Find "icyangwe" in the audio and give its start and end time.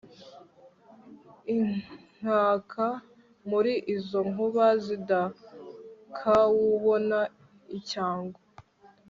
7.77-8.39